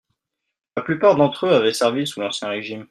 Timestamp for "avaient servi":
1.51-2.07